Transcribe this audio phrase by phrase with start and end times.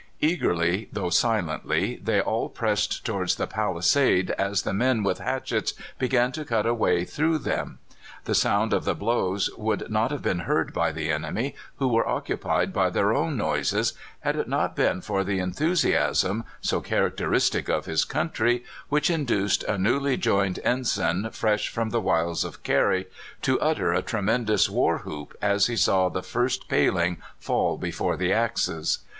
[0.19, 6.31] Eagerly, though silently, they all pressed towards the palisades as the men with hatchets began
[6.31, 7.77] to cut a way through them.
[8.25, 12.09] The sound of the blows would not have been heard by the enemy, who were
[12.09, 17.85] occupied by their own noises, had it not been for the enthusiasm, so characteristic of
[17.85, 23.05] his country, which induced a newly joined ensign, fresh from the wilds of Kerry,
[23.43, 28.33] to utter a tremendous war whoop as he saw the first paling fall before the
[28.33, 28.97] axes.